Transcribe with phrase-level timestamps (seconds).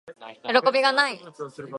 [0.07, 0.15] よ
[0.51, 1.29] ろこびがない～